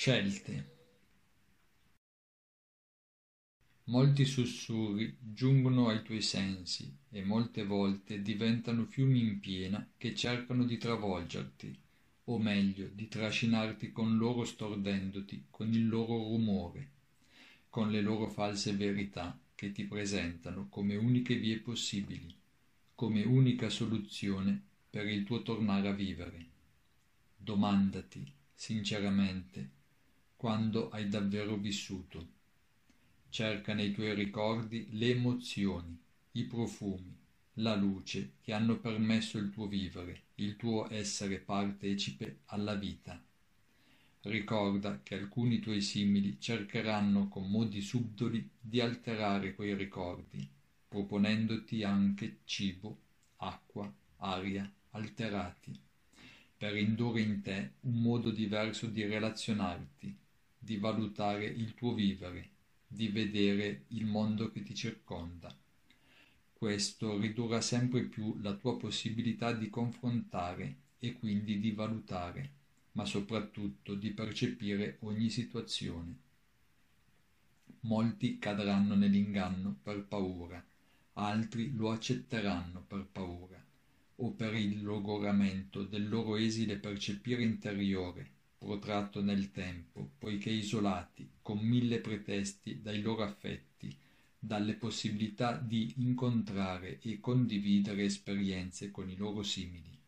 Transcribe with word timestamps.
Scelte. 0.00 0.76
Molti 3.86 4.24
sussurri 4.24 5.16
giungono 5.18 5.88
ai 5.88 6.04
tuoi 6.04 6.22
sensi 6.22 6.96
e 7.10 7.24
molte 7.24 7.64
volte 7.64 8.22
diventano 8.22 8.84
fiumi 8.84 9.18
in 9.18 9.40
piena 9.40 9.84
che 9.96 10.14
cercano 10.14 10.62
di 10.62 10.78
travolgerti, 10.78 11.76
o 12.26 12.38
meglio, 12.38 12.88
di 12.94 13.08
trascinarti 13.08 13.90
con 13.90 14.16
loro 14.16 14.44
stordendoti, 14.44 15.46
con 15.50 15.72
il 15.72 15.88
loro 15.88 16.16
rumore, 16.16 16.90
con 17.68 17.90
le 17.90 18.00
loro 18.00 18.28
false 18.28 18.74
verità 18.74 19.36
che 19.56 19.72
ti 19.72 19.82
presentano 19.82 20.68
come 20.68 20.94
uniche 20.94 21.34
vie 21.34 21.58
possibili, 21.58 22.32
come 22.94 23.24
unica 23.24 23.68
soluzione 23.68 24.62
per 24.88 25.08
il 25.08 25.24
tuo 25.24 25.42
tornare 25.42 25.88
a 25.88 25.92
vivere. 25.92 26.46
Domandati, 27.36 28.32
sinceramente, 28.54 29.77
quando 30.38 30.88
hai 30.90 31.08
davvero 31.08 31.56
vissuto. 31.56 32.28
Cerca 33.28 33.74
nei 33.74 33.90
tuoi 33.90 34.14
ricordi 34.14 34.86
le 34.92 35.10
emozioni, 35.10 35.98
i 36.30 36.44
profumi, 36.44 37.12
la 37.54 37.74
luce 37.74 38.34
che 38.40 38.52
hanno 38.52 38.78
permesso 38.78 39.36
il 39.36 39.50
tuo 39.50 39.66
vivere, 39.66 40.26
il 40.36 40.54
tuo 40.54 40.88
essere 40.92 41.40
partecipe 41.40 42.42
alla 42.46 42.76
vita. 42.76 43.20
Ricorda 44.22 45.00
che 45.02 45.16
alcuni 45.16 45.58
tuoi 45.58 45.80
simili 45.80 46.36
cercheranno 46.38 47.26
con 47.26 47.50
modi 47.50 47.80
subdoli 47.80 48.48
di 48.60 48.80
alterare 48.80 49.56
quei 49.56 49.74
ricordi, 49.74 50.48
proponendoti 50.86 51.82
anche 51.82 52.38
cibo, 52.44 52.96
acqua, 53.38 53.92
aria 54.18 54.72
alterati, 54.90 55.76
per 56.56 56.76
indurre 56.76 57.22
in 57.22 57.42
te 57.42 57.72
un 57.80 58.00
modo 58.00 58.30
diverso 58.30 58.86
di 58.86 59.04
relazionarti, 59.04 60.26
di 60.68 60.76
valutare 60.76 61.46
il 61.46 61.72
tuo 61.72 61.94
vivere, 61.94 62.50
di 62.86 63.08
vedere 63.08 63.84
il 63.88 64.04
mondo 64.04 64.52
che 64.52 64.62
ti 64.62 64.74
circonda. 64.74 65.56
Questo 66.52 67.18
ridurrà 67.18 67.62
sempre 67.62 68.02
più 68.02 68.36
la 68.42 68.52
tua 68.52 68.76
possibilità 68.76 69.50
di 69.52 69.70
confrontare 69.70 70.76
e 70.98 71.14
quindi 71.14 71.58
di 71.58 71.70
valutare, 71.70 72.50
ma 72.92 73.06
soprattutto 73.06 73.94
di 73.94 74.10
percepire 74.10 74.98
ogni 75.00 75.30
situazione. 75.30 76.14
Molti 77.80 78.38
cadranno 78.38 78.94
nell'inganno 78.94 79.74
per 79.82 80.04
paura, 80.04 80.62
altri 81.14 81.74
lo 81.74 81.92
accetteranno 81.92 82.84
per 82.86 83.06
paura, 83.10 83.64
o 84.16 84.32
per 84.32 84.54
il 84.54 84.82
logoramento 84.82 85.82
del 85.84 86.10
loro 86.10 86.36
esile 86.36 86.76
percepire 86.76 87.42
interiore, 87.42 88.36
protratto 88.68 89.22
nel 89.22 89.50
tempo, 89.50 90.10
poiché 90.18 90.50
isolati, 90.50 91.26
con 91.40 91.58
mille 91.58 92.00
pretesti 92.00 92.82
dai 92.82 93.00
loro 93.00 93.22
affetti, 93.22 93.96
dalle 94.38 94.74
possibilità 94.74 95.56
di 95.56 95.94
incontrare 95.96 97.00
e 97.00 97.18
condividere 97.18 98.04
esperienze 98.04 98.90
con 98.90 99.08
i 99.08 99.16
loro 99.16 99.42
simili. 99.42 99.98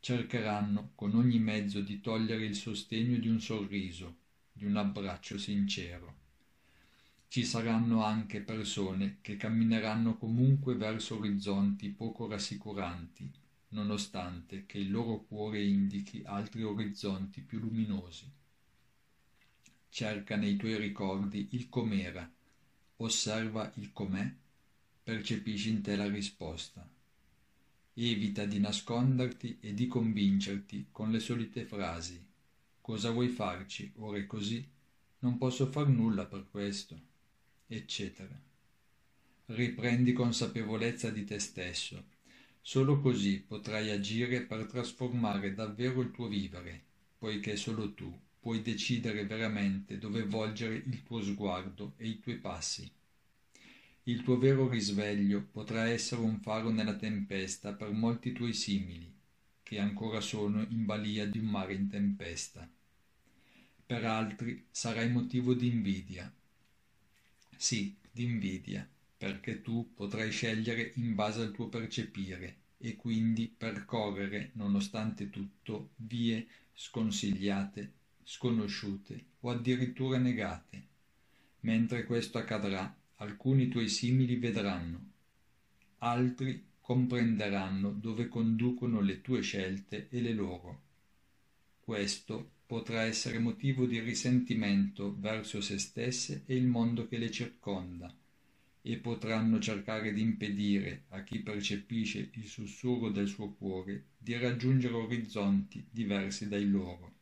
Cercheranno 0.00 0.92
con 0.94 1.14
ogni 1.14 1.38
mezzo 1.38 1.80
di 1.82 2.00
togliere 2.00 2.46
il 2.46 2.56
sostegno 2.56 3.18
di 3.18 3.28
un 3.28 3.40
sorriso, 3.40 4.16
di 4.50 4.64
un 4.64 4.76
abbraccio 4.76 5.36
sincero. 5.36 6.14
Ci 7.28 7.44
saranno 7.44 8.02
anche 8.02 8.40
persone 8.40 9.18
che 9.20 9.36
cammineranno 9.36 10.16
comunque 10.16 10.76
verso 10.76 11.18
orizzonti 11.18 11.90
poco 11.90 12.26
rassicuranti, 12.26 13.30
nonostante 13.68 14.64
che 14.66 14.78
il 14.78 14.90
loro 14.90 15.24
cuore 15.24 15.62
indichi 15.62 16.22
altri 16.24 16.62
orizzonti 16.62 17.40
più 17.40 17.58
luminosi. 17.58 18.30
Cerca 19.88 20.36
nei 20.36 20.56
tuoi 20.56 20.76
ricordi 20.76 21.48
il 21.52 21.68
com'era, 21.68 22.30
osserva 22.96 23.72
il 23.76 23.92
com'è, 23.92 24.32
percepisci 25.02 25.70
in 25.70 25.82
te 25.82 25.96
la 25.96 26.08
risposta. 26.08 26.88
Evita 27.94 28.44
di 28.44 28.58
nasconderti 28.58 29.58
e 29.60 29.72
di 29.72 29.86
convincerti 29.86 30.88
con 30.92 31.10
le 31.10 31.18
solite 31.18 31.64
frasi. 31.64 32.24
Cosa 32.80 33.10
vuoi 33.10 33.28
farci? 33.28 33.90
Ora 33.96 34.18
è 34.18 34.26
così? 34.26 34.64
Non 35.20 35.38
posso 35.38 35.66
far 35.66 35.88
nulla 35.88 36.26
per 36.26 36.46
questo, 36.50 37.00
eccetera. 37.66 38.38
Riprendi 39.46 40.12
consapevolezza 40.12 41.10
di 41.10 41.24
te 41.24 41.38
stesso 41.38 42.14
Solo 42.68 42.98
così 42.98 43.38
potrai 43.38 43.92
agire 43.92 44.42
per 44.42 44.66
trasformare 44.66 45.54
davvero 45.54 46.00
il 46.00 46.10
tuo 46.10 46.26
vivere, 46.26 46.82
poiché 47.16 47.54
solo 47.54 47.94
tu 47.94 48.12
puoi 48.40 48.60
decidere 48.60 49.24
veramente 49.24 49.98
dove 49.98 50.24
volgere 50.24 50.74
il 50.74 51.04
tuo 51.04 51.22
sguardo 51.22 51.94
e 51.96 52.08
i 52.08 52.18
tuoi 52.18 52.38
passi. 52.38 52.90
Il 54.02 54.24
tuo 54.24 54.36
vero 54.36 54.68
risveglio 54.68 55.46
potrà 55.48 55.86
essere 55.86 56.22
un 56.22 56.40
faro 56.40 56.70
nella 56.70 56.96
tempesta 56.96 57.72
per 57.72 57.92
molti 57.92 58.32
tuoi 58.32 58.52
simili, 58.52 59.14
che 59.62 59.78
ancora 59.78 60.20
sono 60.20 60.66
in 60.68 60.84
balia 60.86 61.24
di 61.24 61.38
un 61.38 61.46
mare 61.46 61.72
in 61.74 61.88
tempesta. 61.88 62.68
Per 63.86 64.04
altri 64.04 64.66
sarai 64.72 65.08
motivo 65.08 65.54
di 65.54 65.68
invidia. 65.68 66.34
Sì, 67.56 67.94
di 68.10 68.24
invidia 68.24 68.90
perché 69.16 69.62
tu 69.62 69.92
potrai 69.94 70.30
scegliere 70.30 70.92
in 70.96 71.14
base 71.14 71.40
al 71.40 71.52
tuo 71.52 71.68
percepire 71.68 72.56
e 72.78 72.96
quindi 72.96 73.48
percorrere, 73.48 74.50
nonostante 74.54 75.30
tutto, 75.30 75.90
vie 75.96 76.46
sconsigliate, 76.74 77.92
sconosciute 78.22 79.24
o 79.40 79.50
addirittura 79.50 80.18
negate. 80.18 80.94
Mentre 81.60 82.04
questo 82.04 82.38
accadrà, 82.38 82.94
alcuni 83.16 83.68
tuoi 83.68 83.88
simili 83.88 84.36
vedranno, 84.36 85.12
altri 85.98 86.64
comprenderanno 86.80 87.90
dove 87.90 88.28
conducono 88.28 89.00
le 89.00 89.22
tue 89.22 89.40
scelte 89.40 90.08
e 90.10 90.20
le 90.20 90.32
loro. 90.32 90.82
Questo 91.80 92.50
potrà 92.66 93.02
essere 93.02 93.38
motivo 93.38 93.86
di 93.86 93.98
risentimento 94.00 95.16
verso 95.18 95.60
se 95.60 95.78
stesse 95.78 96.42
e 96.46 96.54
il 96.54 96.66
mondo 96.66 97.08
che 97.08 97.16
le 97.16 97.30
circonda, 97.30 98.14
e 98.88 98.98
potranno 98.98 99.58
cercare 99.58 100.12
di 100.12 100.20
impedire 100.20 101.06
a 101.08 101.24
chi 101.24 101.40
percepisce 101.40 102.30
il 102.34 102.46
sussurro 102.46 103.10
del 103.10 103.26
suo 103.26 103.50
cuore 103.50 104.10
di 104.16 104.38
raggiungere 104.38 104.94
orizzonti 104.94 105.84
diversi 105.90 106.46
dai 106.46 106.70
loro. 106.70 107.14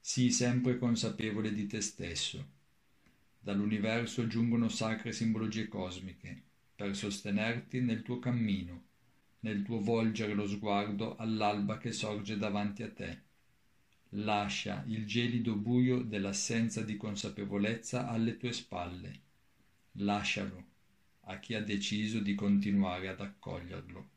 Sii 0.00 0.32
sempre 0.32 0.76
consapevole 0.76 1.52
di 1.52 1.68
te 1.68 1.80
stesso. 1.80 2.44
Dall'universo 3.38 4.26
giungono 4.26 4.68
sacre 4.68 5.12
simbologie 5.12 5.68
cosmiche 5.68 6.42
per 6.74 6.96
sostenerti 6.96 7.80
nel 7.80 8.02
tuo 8.02 8.18
cammino, 8.18 8.82
nel 9.40 9.62
tuo 9.62 9.78
volgere 9.78 10.34
lo 10.34 10.48
sguardo 10.48 11.14
all'alba 11.14 11.78
che 11.78 11.92
sorge 11.92 12.36
davanti 12.36 12.82
a 12.82 12.90
te. 12.90 13.18
Lascia 14.16 14.82
il 14.88 15.06
gelido 15.06 15.54
buio 15.54 16.02
dell'assenza 16.02 16.82
di 16.82 16.96
consapevolezza 16.96 18.08
alle 18.08 18.36
tue 18.36 18.52
spalle 18.52 19.22
lascialo 19.94 20.64
a 21.26 21.38
chi 21.38 21.54
ha 21.54 21.62
deciso 21.62 22.20
di 22.20 22.34
continuare 22.34 23.08
ad 23.08 23.20
accoglierlo. 23.20 24.08